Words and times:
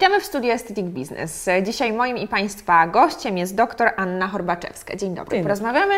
Witamy 0.00 0.20
w 0.20 0.24
studiu 0.24 0.50
Aesthetic 0.50 0.86
Business. 0.86 1.48
Dzisiaj 1.62 1.92
moim 1.92 2.16
i 2.16 2.28
Państwa 2.28 2.86
gościem 2.86 3.38
jest 3.38 3.54
dr 3.54 3.90
Anna 3.96 4.28
Horbaczewska. 4.28 4.96
Dzień 4.96 5.14
dobry. 5.14 5.36
Dzień. 5.36 5.42
Porozmawiamy 5.42 5.94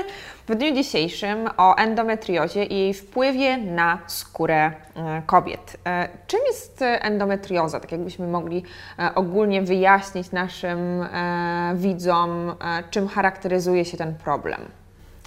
w 0.48 0.54
dniu 0.54 0.74
dzisiejszym 0.74 1.48
o 1.56 1.76
endometriozie 1.76 2.64
i 2.64 2.78
jej 2.78 2.94
wpływie 2.94 3.58
na 3.58 3.98
skórę 4.06 4.72
e, 4.96 5.22
kobiet. 5.26 5.76
E, 5.86 6.08
Czym 6.26 6.40
jest 6.46 6.82
endometrioza? 6.82 7.80
Tak 7.80 7.92
jakbyśmy 7.92 8.26
mogli 8.26 8.62
e, 8.98 9.14
ogólnie 9.14 9.62
wyjaśnić 9.62 10.32
naszym 10.32 11.02
e, 11.02 11.72
widzom, 11.76 12.50
e, 12.50 12.54
czym 12.90 13.08
charakteryzuje 13.08 13.84
się 13.84 13.96
ten 13.96 14.14
problem. 14.14 14.81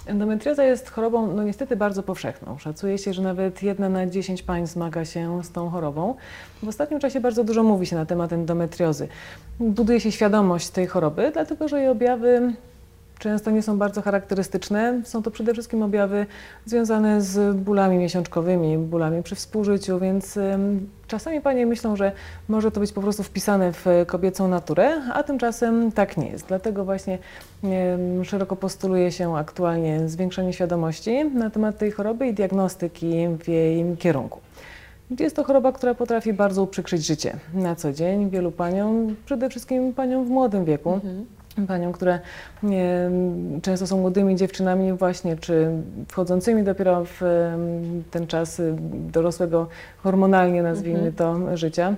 Endometrioza 0.06 0.64
jest 0.64 0.90
chorobą 0.90 1.32
no 1.32 1.42
niestety 1.42 1.76
bardzo 1.76 2.02
powszechną. 2.02 2.58
Szacuje 2.58 2.98
się, 2.98 3.12
że 3.12 3.22
nawet 3.22 3.62
jedna 3.62 3.88
na 3.88 4.06
10 4.06 4.42
pań 4.42 4.66
zmaga 4.66 5.04
się 5.04 5.44
z 5.44 5.50
tą 5.50 5.70
chorobą. 5.70 6.14
W 6.62 6.68
ostatnim 6.68 7.00
czasie 7.00 7.20
bardzo 7.20 7.44
dużo 7.44 7.62
mówi 7.62 7.86
się 7.86 7.96
na 7.96 8.06
temat 8.06 8.32
endometriozy. 8.32 9.08
Buduje 9.60 10.00
się 10.00 10.12
świadomość 10.12 10.68
tej 10.68 10.86
choroby, 10.86 11.30
dlatego 11.32 11.68
że 11.68 11.80
jej 11.80 11.88
objawy 11.88 12.52
często 13.18 13.50
nie 13.50 13.62
są 13.62 13.78
bardzo 13.78 14.02
charakterystyczne. 14.02 15.00
Są 15.04 15.22
to 15.22 15.30
przede 15.30 15.52
wszystkim 15.52 15.82
objawy 15.82 16.26
związane 16.66 17.22
z 17.22 17.56
bólami 17.56 17.98
miesiączkowymi, 17.98 18.78
bólami 18.78 19.22
przy 19.22 19.34
współżyciu, 19.34 19.98
więc 19.98 20.38
czasami 21.08 21.40
panie 21.40 21.66
myślą, 21.66 21.96
że 21.96 22.12
może 22.48 22.70
to 22.70 22.80
być 22.80 22.92
po 22.92 23.00
prostu 23.00 23.22
wpisane 23.22 23.72
w 23.72 23.86
kobiecą 24.06 24.48
naturę, 24.48 25.02
a 25.12 25.22
tymczasem 25.22 25.92
tak 25.92 26.16
nie 26.16 26.28
jest. 26.28 26.46
Dlatego 26.46 26.84
właśnie 26.84 27.18
szeroko 28.22 28.56
postuluje 28.56 29.12
się 29.12 29.36
aktualnie 29.36 30.08
zwiększenie 30.08 30.52
świadomości 30.52 31.24
na 31.24 31.50
temat 31.50 31.78
tej 31.78 31.90
choroby 31.90 32.26
i 32.26 32.34
diagnostyki 32.34 33.12
w 33.40 33.48
jej 33.48 33.96
kierunku. 33.96 34.40
Jest 35.20 35.36
to 35.36 35.44
choroba, 35.44 35.72
która 35.72 35.94
potrafi 35.94 36.32
bardzo 36.32 36.62
uprzykrzyć 36.62 37.06
życie 37.06 37.36
na 37.54 37.76
co 37.76 37.92
dzień 37.92 38.30
wielu 38.30 38.52
paniom, 38.52 39.16
przede 39.24 39.50
wszystkim 39.50 39.94
paniom 39.94 40.24
w 40.24 40.28
młodym 40.28 40.64
wieku. 40.64 41.00
Paniom, 41.68 41.92
które 41.92 42.20
często 43.62 43.86
są 43.86 43.98
młodymi 43.98 44.36
dziewczynami 44.36 44.92
właśnie, 44.92 45.36
czy 45.36 45.70
wchodzącymi 46.08 46.62
dopiero 46.62 47.04
w 47.04 47.20
ten 48.10 48.26
czas 48.26 48.60
y, 48.60 48.76
dorosłego 48.92 49.68
hormonalnie, 50.02 50.62
nazwijmy 50.62 51.12
to, 51.12 51.56
życia 51.56 51.94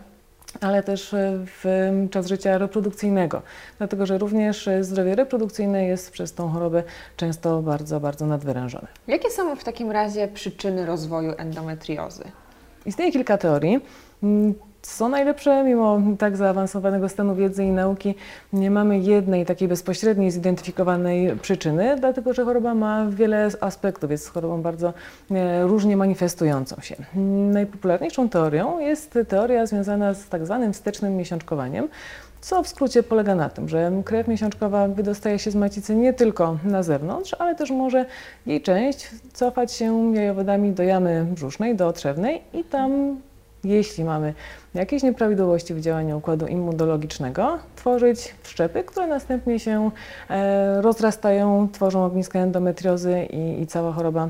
ale 0.61 0.83
też 0.83 1.15
w 1.47 1.91
czas 2.11 2.27
życia 2.27 2.59
reprodukcyjnego, 2.59 3.43
dlatego 3.79 4.07
że 4.07 4.19
również 4.19 4.69
zdrowie 4.81 5.15
reprodukcyjne 5.15 5.85
jest 5.85 6.11
przez 6.11 6.35
tą 6.35 6.49
chorobę 6.49 6.83
często 7.17 7.63
bardzo, 7.63 8.01
bardzo 8.01 8.27
nadwyrężone. 8.27 8.87
Jakie 9.07 9.31
są 9.31 9.57
w 9.57 9.65
takim 9.65 9.91
razie 9.91 10.29
przyczyny 10.29 10.87
rozwoju 10.87 11.33
endometriozy? 11.37 12.25
Istnieje 12.87 13.13
kilka 13.13 13.39
teorii. 13.39 13.81
Mm, 14.23 14.55
Co 14.83 15.09
najlepsze, 15.09 15.65
mimo 15.65 16.01
tak 16.19 16.37
zaawansowanego 16.37 17.09
stanu 17.09 17.35
wiedzy 17.35 17.65
i 17.65 17.71
nauki, 17.71 18.15
nie 18.53 18.71
mamy 18.71 18.99
jednej 18.99 19.47
takiej 19.47 19.69
bezpośredniej 19.69 20.31
zidentyfikowanej 20.31 21.37
przyczyny, 21.43 21.97
dlatego 22.01 22.35
że 22.35 22.45
choroba 22.45 22.75
ma 22.75 23.07
wiele 23.07 23.51
aspektów, 23.61 24.11
jest 24.11 24.29
chorobą 24.29 24.63
bardzo 24.63 24.93
e, 25.31 25.63
różnie 25.67 25.97
manifestującą 25.97 26.77
się. 26.81 26.97
Mm, 27.17 27.51
Najpopularniejszą 27.51 28.29
teorią 28.29 28.79
jest 28.79 29.19
teoria 29.29 29.67
związana 29.67 30.15
z 30.15 30.29
tak 30.29 30.47
zwanym 30.47 30.73
wstecznym 30.73 31.17
miesiączkowaniem, 31.17 31.89
co 32.41 32.63
w 32.63 32.69
skrócie 32.69 33.03
polega 33.03 33.35
na 33.35 33.49
tym, 33.49 33.69
że 33.69 33.93
krew 34.05 34.29
miesiączkowa 34.29 34.89
wydostaje 34.89 35.39
się 35.39 35.51
z 35.51 35.55
macicy 35.55 35.95
nie 35.95 36.13
tylko 36.13 36.57
na 36.65 36.83
zewnątrz, 36.83 37.37
ale 37.39 37.55
też 37.55 37.71
może 37.71 38.07
jej 38.47 38.61
część 38.63 39.11
cofać 39.33 39.73
się 39.73 40.15
jajowodami 40.15 40.73
do 40.73 40.83
jamy 40.83 41.27
brzusznej, 41.31 41.77
do 41.77 41.89
otrzewnej 41.89 42.43
i 42.53 42.65
tam, 42.65 43.21
jeśli 43.65 44.05
mamy 44.05 44.35
jakieś 44.75 45.03
nieprawidłowości 45.03 45.75
w 45.75 45.81
działaniu 45.81 46.19
układu 46.19 46.47
immunologicznego, 46.47 47.59
tworzyć 47.77 48.35
wszczepy, 48.43 48.85
które 48.85 49.07
następnie 49.07 49.61
się 49.61 49.91
e, 50.31 50.83
rozrastają, 50.83 51.69
tworzą 51.73 52.05
ogniska 52.05 52.39
endometriozy 52.39 53.23
i, 53.31 53.63
i 53.63 53.67
cała 53.67 53.93
choroba 53.93 54.29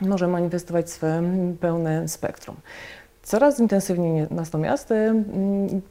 może 0.00 0.28
manifestować 0.28 0.90
swe 0.90 1.22
pełne 1.60 2.08
spektrum. 2.08 2.56
Coraz 3.22 3.60
intensywniej 3.60 4.26
natomiast 4.30 4.90
e, 4.90 4.94
m, 4.94 5.22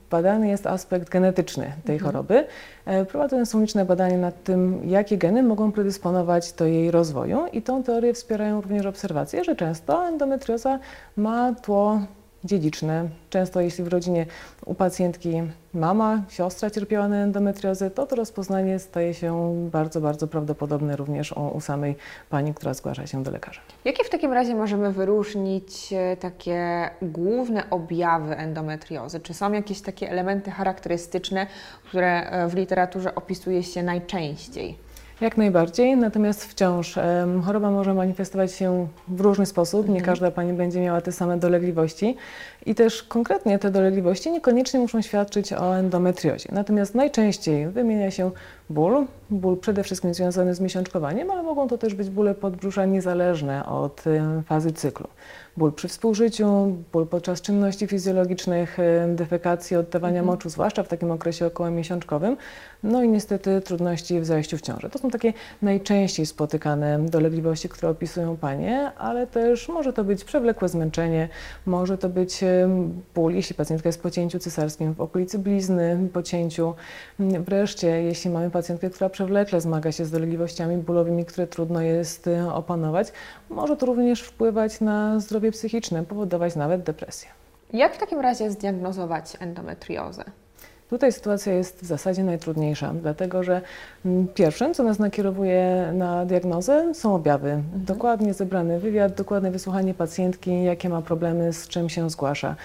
badany 0.09 0.47
jest 0.47 0.67
aspekt 0.67 1.09
genetyczny 1.09 1.71
tej 1.85 1.99
choroby. 1.99 2.47
E, 2.85 3.05
Prowadzone 3.05 3.45
są 3.45 3.61
liczne 3.61 3.85
badania 3.85 4.17
nad 4.17 4.43
tym, 4.43 4.81
jakie 4.85 5.17
geny 5.17 5.43
mogą 5.43 5.71
predysponować 5.71 6.53
do 6.53 6.65
jej 6.65 6.91
rozwoju 6.91 7.45
i 7.53 7.61
tą 7.61 7.83
teorię 7.83 8.13
wspierają 8.13 8.61
również 8.61 8.85
obserwacje, 8.85 9.43
że 9.43 9.55
często 9.55 10.07
endometrioza 10.07 10.79
ma 11.17 11.53
tło 11.53 11.99
dziedziczne. 12.43 13.09
Często 13.29 13.61
jeśli 13.61 13.83
w 13.83 13.87
rodzinie 13.87 14.25
u 14.65 14.73
pacjentki 14.73 15.41
mama, 15.73 16.21
siostra 16.29 16.69
cierpiała 16.69 17.07
na 17.07 17.15
endometriozę, 17.15 17.91
to 17.91 18.05
to 18.05 18.15
rozpoznanie 18.15 18.79
staje 18.79 19.13
się 19.13 19.55
bardzo, 19.71 20.01
bardzo 20.01 20.27
prawdopodobne 20.27 20.95
również 20.95 21.31
u, 21.53 21.61
samej 21.61 21.95
pani, 22.29 22.53
która 22.53 22.73
zgłasza 22.73 23.07
się 23.07 23.23
do 23.23 23.31
lekarza. 23.31 23.61
Jakie 23.85 24.03
w 24.03 24.09
takim 24.09 24.33
razie 24.33 24.55
możemy 24.55 24.91
wyróżnić 24.91 25.93
e, 25.93 26.17
takie 26.17 26.89
główne 27.01 27.69
objawy 27.69 28.37
endometriozy? 28.37 29.19
Czy 29.19 29.33
są 29.33 29.51
jakieś 29.51 29.81
takie 29.81 30.09
elementy 30.09 30.51
charakterystyczne, 30.51 31.47
które 31.83 32.29
e, 32.29 32.47
w 32.47 32.53
literaturze 32.53 33.15
opisuje 33.15 33.63
się 33.63 33.83
najczęściej? 33.83 34.77
Jak 35.23 35.37
najbardziej, 35.37 35.97
natomiast 35.97 36.45
wciąż 36.45 36.95
choroba 37.45 37.71
może 37.71 37.93
manifestować 37.93 38.51
się 38.51 38.87
w 39.07 39.21
różny 39.21 39.45
sposób. 39.45 39.89
Nie 39.89 40.01
każda 40.01 40.31
pani 40.31 40.53
będzie 40.53 40.81
miała 40.81 41.01
te 41.01 41.11
same 41.11 41.37
dolegliwości 41.37 42.15
i 42.65 42.75
też 42.75 43.03
konkretnie 43.03 43.59
te 43.59 43.71
dolegliwości 43.71 44.31
niekoniecznie 44.31 44.79
muszą 44.79 45.01
świadczyć 45.01 45.53
o 45.53 45.77
endometriozie. 45.77 46.49
Natomiast 46.51 46.95
najczęściej 46.95 47.67
wymienia 47.67 48.11
się 48.11 48.31
ból, 48.73 49.05
ból 49.29 49.57
przede 49.57 49.83
wszystkim 49.83 50.13
związany 50.13 50.55
z 50.55 50.59
miesiączkowaniem, 50.59 51.31
ale 51.31 51.43
mogą 51.43 51.67
to 51.67 51.77
też 51.77 51.93
być 51.93 52.09
bóle 52.09 52.35
podbrzusza 52.35 52.85
niezależne 52.85 53.65
od 53.65 54.07
em, 54.07 54.43
fazy 54.43 54.71
cyklu. 54.71 55.07
Ból 55.57 55.73
przy 55.73 55.87
współżyciu, 55.87 56.77
ból 56.93 57.07
podczas 57.07 57.41
czynności 57.41 57.87
fizjologicznych, 57.87 58.79
em, 58.79 59.15
defekacji, 59.15 59.77
oddawania 59.77 60.23
moczu, 60.23 60.49
zwłaszcza 60.49 60.83
w 60.83 60.87
takim 60.87 61.11
okresie 61.11 61.45
okołomiesiączkowym, 61.45 62.37
no 62.83 63.03
i 63.03 63.09
niestety 63.09 63.61
trudności 63.61 64.19
w 64.19 64.25
zajściu 64.25 64.57
w 64.57 64.61
ciążę. 64.61 64.89
To 64.89 64.99
są 64.99 65.09
takie 65.09 65.33
najczęściej 65.61 66.25
spotykane 66.25 66.99
dolegliwości, 66.99 67.69
które 67.69 67.91
opisują 67.91 68.37
panie, 68.37 68.91
ale 68.97 69.27
też 69.27 69.69
może 69.69 69.93
to 69.93 70.03
być 70.03 70.23
przewlekłe 70.23 70.69
zmęczenie, 70.69 71.29
może 71.65 71.97
to 71.97 72.09
być 72.09 72.43
em, 72.43 73.01
ból, 73.15 73.33
jeśli 73.33 73.55
pacjentka 73.55 73.89
jest 73.89 74.01
po 74.01 74.11
cięciu 74.11 74.39
cesarskim 74.39 74.93
w 74.93 75.01
okolicy 75.01 75.39
blizny, 75.39 75.97
po 76.13 76.23
cięciu. 76.23 76.73
Wreszcie, 77.19 77.87
jeśli 77.87 78.31
mamy 78.31 78.49
pacjentkę, 78.49 78.62
która 78.93 79.09
przewlekle 79.09 79.61
zmaga 79.61 79.91
się 79.91 80.05
z 80.05 80.11
dolegliwościami 80.11 80.77
bólowymi, 80.77 81.25
które 81.25 81.47
trudno 81.47 81.81
jest 81.81 82.27
y, 82.27 82.51
opanować, 82.53 83.11
może 83.49 83.77
to 83.77 83.85
również 83.85 84.21
wpływać 84.21 84.81
na 84.81 85.19
zdrowie 85.19 85.51
psychiczne, 85.51 86.03
powodować 86.03 86.55
nawet 86.55 86.83
depresję. 86.83 87.29
Jak 87.73 87.95
w 87.95 87.97
takim 87.97 88.19
razie 88.19 88.51
zdiagnozować 88.51 89.37
endometriozę? 89.39 90.23
Tutaj 90.93 91.11
sytuacja 91.11 91.53
jest 91.53 91.81
w 91.81 91.85
zasadzie 91.85 92.23
najtrudniejsza, 92.23 92.93
dlatego 93.01 93.43
że 93.43 93.61
mm, 94.05 94.27
pierwszym, 94.27 94.73
co 94.73 94.83
nas 94.83 94.99
nakierowuje 94.99 95.91
na 95.93 96.25
diagnozę, 96.25 96.93
są 96.93 97.15
objawy. 97.15 97.63
Dokładnie 97.75 98.33
zebrany 98.33 98.79
wywiad, 98.79 99.13
dokładne 99.13 99.51
wysłuchanie 99.51 99.93
pacjentki, 99.93 100.63
jakie 100.63 100.89
ma 100.89 101.01
problemy, 101.01 101.53
z 101.53 101.67
czym 101.67 101.89
się 101.89 102.09
zgłasza. 102.09 102.55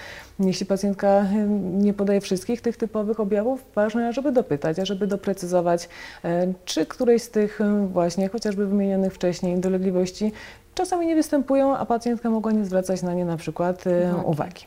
Jeśli 0.40 0.66
pacjentka 0.66 1.26
nie 1.72 1.94
podaje 1.94 2.20
wszystkich 2.20 2.60
tych 2.60 2.76
typowych 2.76 3.20
objawów, 3.20 3.64
ważne, 3.74 4.12
żeby 4.12 4.32
dopytać, 4.32 4.76
żeby 4.82 5.06
doprecyzować, 5.06 5.88
e, 6.24 6.52
czy 6.64 6.86
któreś 6.86 7.22
z 7.22 7.30
tych 7.30 7.60
właśnie, 7.92 8.28
chociażby 8.28 8.66
wymienionych 8.66 9.14
wcześniej, 9.14 9.60
dolegliwości 9.60 10.32
czasami 10.78 11.06
nie 11.06 11.14
występują, 11.14 11.76
a 11.76 11.86
pacjentka 11.86 12.30
mogła 12.30 12.52
nie 12.52 12.64
zwracać 12.64 13.02
na 13.02 13.14
nie 13.14 13.24
na 13.24 13.36
przykład 13.36 13.86
e, 13.86 14.10
Uwagi. 14.10 14.26
uwagi. 14.26 14.66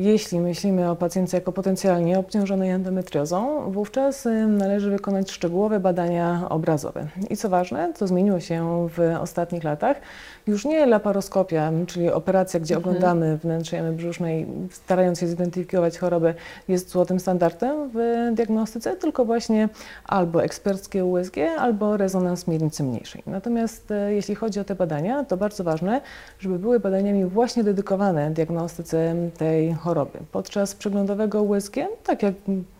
Jeśli 0.00 0.40
myślimy 0.40 0.90
o 0.90 0.96
pacjentce 0.96 1.36
jako 1.36 1.52
potencjalnie 1.52 2.18
obciążonej 2.18 2.70
endometriozą, 2.70 3.70
wówczas 3.70 4.26
y, 4.26 4.46
należy 4.46 4.90
wykonać 4.90 5.30
szczegółowe 5.30 5.80
badania 5.80 6.46
obrazowe. 6.48 7.06
I 7.30 7.36
co 7.36 7.48
ważne, 7.48 7.92
co 7.94 8.06
zmieniło 8.06 8.40
się 8.40 8.88
w 8.96 9.16
ostatnich 9.20 9.64
latach, 9.64 10.00
już 10.46 10.64
nie 10.64 10.86
laparoskopia, 10.86 11.72
czyli 11.86 12.10
operacja, 12.10 12.60
gdzie 12.60 12.78
oglądamy 12.78 13.36
wnętrze 13.36 13.76
jamy 13.76 13.92
brzusznej, 13.92 14.46
starając 14.70 15.20
się 15.20 15.26
zidentyfikować 15.26 15.98
chorobę, 15.98 16.34
jest 16.68 16.90
złotym 16.90 17.20
standardem 17.20 17.90
w 17.94 18.30
diagnostyce, 18.34 18.96
tylko 18.96 19.24
właśnie 19.24 19.68
albo 20.04 20.44
eksperckie 20.44 21.04
USG, 21.04 21.36
albo 21.58 21.96
rezonans 21.96 22.48
miednicy 22.48 22.82
mniejszej. 22.82 23.22
Natomiast 23.26 23.90
e, 23.90 24.14
jeśli 24.14 24.34
chodzi 24.34 24.60
o 24.60 24.64
te 24.64 24.74
badania, 24.74 25.24
to 25.24 25.36
bardzo 25.36 25.49
ważne, 25.58 26.00
żeby 26.38 26.58
były 26.58 26.80
badaniami 26.80 27.24
właśnie 27.24 27.64
dedykowane 27.64 28.30
diagnostyce 28.30 29.14
tej 29.38 29.74
choroby. 29.74 30.18
Podczas 30.32 30.74
przeglądowego 30.74 31.42
USG, 31.42 31.74
tak 32.04 32.22
jak 32.22 32.34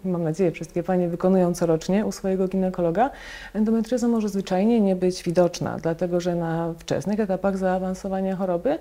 mam 0.04 0.24
nadzieję 0.24 0.52
wszystkie 0.52 0.82
Panie 0.82 1.08
wykonują 1.08 1.54
corocznie 1.54 2.06
u 2.06 2.12
swojego 2.12 2.48
ginekologa, 2.48 3.10
endometrioza 3.54 4.08
może 4.08 4.28
zwyczajnie 4.28 4.80
nie 4.80 4.96
być 4.96 5.22
widoczna, 5.22 5.76
dlatego 5.82 6.20
że 6.20 6.34
na 6.34 6.74
wczesnych 6.78 7.20
etapach 7.20 7.58
zaawansowania 7.58 8.36
choroby 8.36 8.78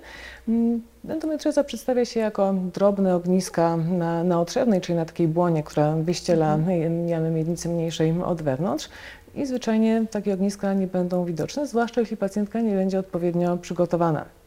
mm, 0.48 0.82
endometrioza 1.08 1.64
przedstawia 1.64 2.04
się 2.04 2.20
jako 2.20 2.54
drobne 2.74 3.16
ogniska 3.16 3.76
na, 3.76 4.24
na 4.24 4.40
otrzewnej, 4.40 4.80
czyli 4.80 4.96
na 4.96 5.04
takiej 5.04 5.28
błonie, 5.28 5.62
która 5.62 5.96
wyściela 5.96 6.54
mhm. 6.54 7.08
jamy 7.08 7.30
miednicy 7.30 7.68
mniejszej 7.68 8.14
od 8.24 8.42
wewnątrz 8.42 8.88
i 9.34 9.46
zwyczajnie 9.46 10.06
takie 10.10 10.34
ogniska 10.34 10.74
nie 10.74 10.86
będą 10.86 11.24
widoczne, 11.24 11.66
zwłaszcza 11.66 12.00
jeśli 12.00 12.16
pacjentka 12.16 12.60
nie 12.60 12.74
będzie 12.74 12.98
odpowiednio 12.98 13.56
przygotowana 13.56 14.39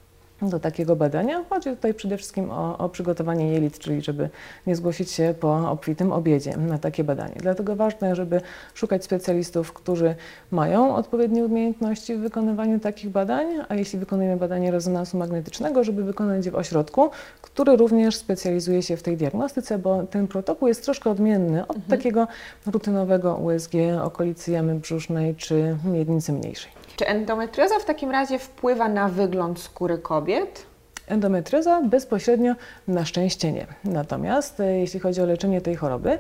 do 0.49 0.59
takiego 0.59 0.95
badania. 0.95 1.43
Chodzi 1.49 1.69
tutaj 1.69 1.93
przede 1.93 2.17
wszystkim 2.17 2.51
o, 2.51 2.77
o, 2.77 2.89
przygotowanie 2.89 3.53
jelit, 3.53 3.79
czyli 3.79 4.01
żeby 4.01 4.29
nie 4.67 4.75
zgłosić 4.75 5.11
się 5.11 5.33
po 5.39 5.71
obfitym 5.71 6.11
obiedzie 6.11 6.57
na 6.57 6.77
takie 6.77 7.03
badanie. 7.03 7.35
Dlatego 7.35 7.75
ważne, 7.75 8.15
żeby 8.15 8.41
szukać 8.73 9.03
specjalistów, 9.03 9.73
którzy 9.73 10.15
mają 10.51 10.95
odpowiednie 10.95 11.45
umiejętności 11.45 12.15
w 12.15 12.19
wykonywaniu 12.19 12.79
takich 12.79 13.09
badań, 13.09 13.47
a 13.69 13.75
jeśli 13.75 13.99
wykonujemy 13.99 14.37
badanie 14.37 14.71
rezonansu 14.71 15.17
magnetycznego, 15.17 15.83
żeby 15.83 16.03
wykonać 16.03 16.45
je 16.45 16.51
w 16.51 16.55
ośrodku, 16.55 17.09
który 17.41 17.75
również 17.75 18.15
specjalizuje 18.15 18.81
się 18.81 18.97
w 18.97 19.03
tej 19.03 19.17
diagnostyce, 19.17 19.79
bo 19.79 20.03
ten 20.03 20.27
protokół 20.27 20.67
jest 20.67 20.83
troszkę 20.83 21.09
odmienny 21.09 21.67
od 21.67 21.75
mhm. 21.75 21.97
takiego 21.97 22.27
rutynowego 22.65 23.35
USG 23.35 23.73
okolicy 24.03 24.51
jamy 24.51 24.75
brzusznej 24.75 25.35
czy 25.35 25.77
miednicy 25.85 26.33
mniejszej. 26.33 26.82
Czy 26.95 27.07
endometrioza 27.07 27.79
w 27.79 27.85
takim 27.85 28.11
razie 28.11 28.39
wpływa 28.39 28.89
na 28.89 29.09
wygląd 29.09 29.59
skóry 29.59 29.97
kobiet? 29.97 30.65
Endometrioza 31.07 31.81
bezpośrednio 31.81 32.53
na 32.87 33.05
szczęście 33.05 33.51
nie. 33.51 33.67
Natomiast 33.83 34.59
e, 34.59 34.79
jeśli 34.79 34.99
chodzi 34.99 35.21
o 35.21 35.25
leczenie 35.25 35.61
tej 35.61 35.75
choroby, 35.75 36.19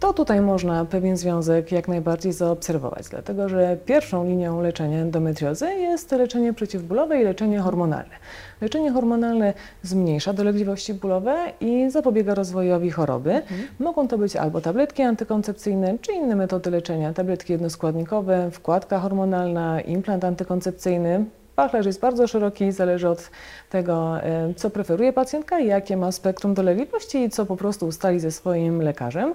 to 0.00 0.12
tutaj 0.12 0.40
można 0.40 0.84
pewien 0.84 1.16
związek 1.16 1.72
jak 1.72 1.88
najbardziej 1.88 2.32
zaobserwować, 2.32 3.08
dlatego 3.08 3.48
że 3.48 3.76
pierwszą 3.86 4.24
linią 4.24 4.60
leczenia 4.60 4.98
endometriozy 4.98 5.74
jest 5.74 6.12
leczenie 6.12 6.52
przeciwbólowe 6.52 7.20
i 7.20 7.24
leczenie 7.24 7.60
hormonalne. 7.60 8.14
Leczenie 8.60 8.92
hormonalne 8.92 9.54
zmniejsza 9.82 10.32
dolegliwości 10.32 10.94
bólowe 10.94 11.36
i 11.60 11.90
zapobiega 11.90 12.34
rozwojowi 12.34 12.90
choroby. 12.90 13.32
Mhm. 13.32 13.60
Mogą 13.78 14.08
to 14.08 14.18
być 14.18 14.36
albo 14.36 14.60
tabletki 14.60 15.02
antykoncepcyjne, 15.02 15.98
czy 16.00 16.12
inne 16.12 16.36
metody 16.36 16.70
leczenia, 16.70 17.12
tabletki 17.12 17.52
jednoskładnikowe, 17.52 18.50
wkładka 18.50 18.98
hormonalna, 18.98 19.80
implant 19.80 20.24
antykoncepcyjny, 20.24 21.24
Wachlarz 21.58 21.86
jest 21.86 22.00
bardzo 22.00 22.26
szeroki, 22.26 22.72
zależy 22.72 23.08
od 23.08 23.30
tego, 23.70 24.22
e, 24.22 24.54
co 24.56 24.70
preferuje 24.70 25.12
pacjentka, 25.12 25.60
jakie 25.60 25.96
ma 25.96 26.12
spektrum 26.12 26.54
dolegliwości 26.54 27.18
i 27.18 27.30
co 27.30 27.46
po 27.46 27.56
prostu 27.56 27.86
ustali 27.86 28.20
ze 28.20 28.30
swoim 28.30 28.82
lekarzem. 28.82 29.34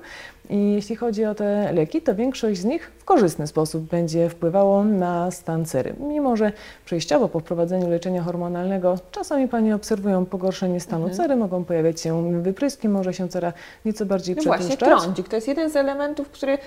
I 0.49 0.71
jeśli 0.71 0.95
chodzi 0.95 1.25
o 1.25 1.35
te 1.35 1.73
leki, 1.73 2.01
to 2.01 2.15
większość 2.15 2.59
z 2.59 2.65
nich 2.65 2.91
w 2.99 3.05
korzystny 3.05 3.47
sposób 3.47 3.83
będzie 3.83 4.29
wpływało 4.29 4.83
na 4.83 5.31
stan 5.31 5.65
cery. 5.65 5.93
Mimo, 5.99 6.37
że 6.37 6.51
przejściowo 6.85 7.29
po 7.29 7.39
wprowadzeniu 7.39 7.89
leczenia 7.89 8.23
hormonalnego 8.23 8.95
czasami 9.11 9.47
Pani 9.47 9.73
obserwują 9.73 10.25
pogorszenie 10.25 10.79
stanu 10.79 11.03
mhm. 11.03 11.17
cery, 11.17 11.35
mogą 11.35 11.63
pojawiać 11.63 12.01
się 12.01 12.41
wypryski, 12.41 12.89
może 12.89 13.13
się 13.13 13.29
cera 13.29 13.53
nieco 13.85 14.05
bardziej 14.05 14.35
no 14.35 14.41
przetłuszczać. 14.41 14.79
właśnie, 14.79 14.87
trądzik 14.87 15.29
to 15.29 15.35
jest 15.35 15.47
jeden 15.47 15.69
z 15.69 15.75
elementów, 15.75 16.29
który 16.29 16.57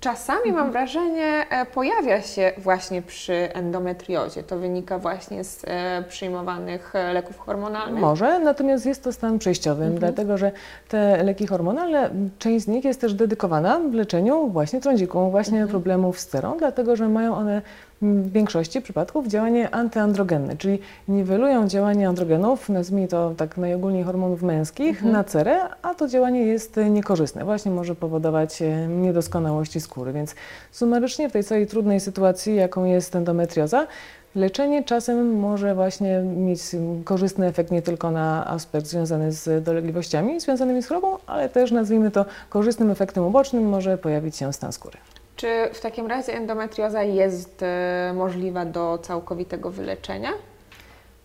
czasami 0.00 0.48
mhm. 0.48 0.56
mam 0.56 0.72
wrażenie 0.72 1.46
e, 1.50 1.66
pojawia 1.66 2.22
się 2.22 2.52
właśnie 2.58 3.02
przy 3.02 3.34
endometriozie. 3.52 4.42
To 4.42 4.58
wynika 4.58 4.98
właśnie 5.02 5.44
z 5.44 5.64
e, 5.66 6.04
przyjmowanych 6.08 6.96
e, 6.96 7.12
leków 7.12 7.38
hormonalnych? 7.38 8.00
Może, 8.00 8.38
natomiast 8.38 8.86
jest 8.86 9.04
to 9.04 9.12
stan 9.12 9.38
przejściowy, 9.38 9.84
mhm. 9.84 10.00
dlatego 10.00 10.38
że 10.38 10.52
te 10.88 11.22
leki 11.22 11.46
hormonalne, 11.46 12.10
część 12.38 12.64
z 12.64 12.68
nich 12.68 12.84
jest 12.84 13.00
też 13.00 13.14
dedykowana 13.14 13.78
leczeniu 13.78 14.48
właśnie 14.48 14.80
trądziku, 14.80 15.30
właśnie 15.30 15.58
mhm. 15.58 15.70
problemów 15.70 16.20
z 16.20 16.26
cerą, 16.26 16.56
dlatego 16.58 16.96
że 16.96 17.08
mają 17.08 17.34
one 17.34 17.62
w 18.02 18.32
większości 18.32 18.82
przypadków 18.82 19.26
działanie 19.26 19.74
antyandrogenne, 19.74 20.56
czyli 20.56 20.78
niwelują 21.08 21.68
działanie 21.68 22.08
androgenów, 22.08 22.68
nazwijmy 22.68 23.08
to 23.08 23.34
tak 23.36 23.56
najogólniej 23.56 24.04
hormonów 24.04 24.42
męskich, 24.42 24.88
mhm. 24.88 25.12
na 25.12 25.24
cerę, 25.24 25.60
a 25.82 25.94
to 25.94 26.08
działanie 26.08 26.46
jest 26.46 26.80
niekorzystne. 26.90 27.44
Właśnie 27.44 27.70
może 27.70 27.94
powodować 27.94 28.62
e, 28.62 28.86
niedoskonałości 28.88 29.80
skóry, 29.80 30.12
więc 30.12 30.34
sumarycznie 30.70 31.28
w 31.28 31.32
tej 31.32 31.44
całej 31.44 31.66
trudnej 31.66 32.00
sytuacji, 32.00 32.54
jaką 32.54 32.84
jest 32.84 33.16
endometrioza, 33.16 33.86
Leczenie 34.34 34.84
czasem 34.84 35.38
może 35.38 35.74
właśnie 35.74 36.18
mieć 36.20 36.60
korzystny 37.04 37.46
efekt 37.46 37.70
nie 37.70 37.82
tylko 37.82 38.10
na 38.10 38.46
aspekt 38.46 38.86
związany 38.86 39.32
z 39.32 39.64
dolegliwościami 39.64 40.40
związanymi 40.40 40.82
z 40.82 40.86
chorobą, 40.86 41.18
ale 41.26 41.48
też 41.48 41.70
nazwijmy 41.70 42.10
to 42.10 42.24
korzystnym 42.48 42.90
efektem 42.90 43.24
ubocznym 43.24 43.68
może 43.68 43.98
pojawić 43.98 44.36
się 44.36 44.52
stan 44.52 44.72
skóry. 44.72 44.98
Czy 45.36 45.68
w 45.72 45.80
takim 45.80 46.06
razie 46.06 46.32
endometrioza 46.32 47.02
jest 47.02 47.62
e, 47.62 48.12
możliwa 48.14 48.64
do 48.64 48.98
całkowitego 49.02 49.70
wyleczenia? 49.70 50.30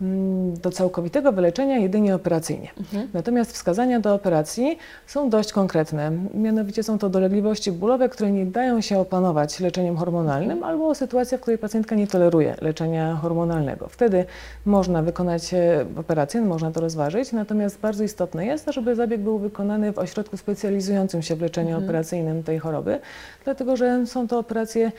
Mm, 0.01 0.53
do 0.57 0.71
całkowitego 0.71 1.31
wyleczenia 1.31 1.77
jedynie 1.77 2.15
operacyjnie. 2.15 2.69
Mhm. 2.77 3.07
Natomiast 3.13 3.51
wskazania 3.51 3.99
do 3.99 4.13
operacji 4.13 4.77
są 5.07 5.29
dość 5.29 5.51
konkretne. 5.53 6.11
Mianowicie 6.33 6.83
są 6.83 6.99
to 6.99 7.09
dolegliwości 7.09 7.71
bólowe, 7.71 8.09
które 8.09 8.31
nie 8.31 8.45
dają 8.45 8.81
się 8.81 8.99
opanować 8.99 9.59
leczeniem 9.59 9.97
hormonalnym, 9.97 10.63
albo 10.63 10.95
sytuacja, 10.95 11.37
w 11.37 11.41
której 11.41 11.57
pacjentka 11.57 11.95
nie 11.95 12.07
toleruje 12.07 12.55
leczenia 12.61 13.15
hormonalnego. 13.15 13.87
Wtedy 13.87 14.25
można 14.65 15.01
wykonać 15.01 15.53
e, 15.53 15.85
operację, 15.95 16.41
można 16.41 16.71
to 16.71 16.81
rozważyć, 16.81 17.31
natomiast 17.31 17.79
bardzo 17.79 18.03
istotne 18.03 18.45
jest, 18.45 18.65
żeby 18.69 18.95
zabieg 18.95 19.21
był 19.21 19.39
wykonany 19.39 19.93
w 19.93 19.99
ośrodku 19.99 20.37
specjalizującym 20.37 21.21
się 21.21 21.35
w 21.35 21.41
leczeniu 21.41 21.69
mhm. 21.69 21.83
operacyjnym 21.83 22.43
tej 22.43 22.59
choroby, 22.59 22.99
dlatego 23.43 23.77
że 23.77 24.05
są 24.05 24.27
to 24.27 24.39
operacje 24.39 24.91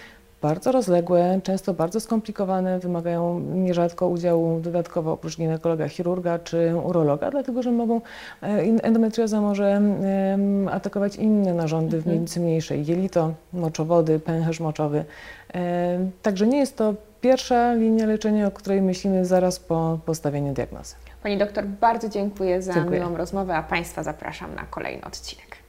bardzo 0.42 0.72
rozległe, 0.72 1.40
często 1.42 1.74
bardzo 1.74 2.00
skomplikowane, 2.00 2.78
wymagają 2.78 3.40
nierzadko 3.40 4.08
udziału 4.08 4.60
dodatkowo 4.60 5.12
oprócz 5.12 5.36
ginekologa, 5.36 5.88
chirurga 5.88 6.38
czy 6.38 6.72
urologa, 6.84 7.30
dlatego 7.30 7.62
że 7.62 7.72
mogą, 7.72 8.00
e, 8.42 8.46
endometrioza 8.82 9.40
może 9.40 9.80
atakować 10.70 11.16
inne 11.16 11.54
narządy 11.54 11.96
w 11.96 11.98
mhm. 11.98 12.14
miednicy 12.14 12.40
mniejszej, 12.40 12.86
jelito, 12.86 13.34
moczowody, 13.52 14.20
pęcherz 14.20 14.60
moczowy. 14.60 15.04
Także 16.22 16.46
nie 16.46 16.58
jest 16.58 16.76
to 16.76 16.94
pierwsza 17.20 17.74
linia 17.74 18.06
leczenia, 18.06 18.46
o 18.46 18.50
której 18.50 18.82
myślimy 18.82 19.24
zaraz 19.24 19.58
po 19.60 19.98
postawieniu 20.06 20.54
diagnozy. 20.54 20.94
Pani 21.22 21.38
doktor, 21.38 21.64
bardzo 21.64 22.08
dziękuję 22.08 22.62
za 22.62 22.74
dziękuję. 22.74 23.00
miłą 23.00 23.16
rozmowę, 23.16 23.54
a 23.54 23.62
Państwa 23.62 24.02
zapraszam 24.02 24.54
na 24.54 24.62
kolejny 24.62 25.04
odcinek. 25.04 25.67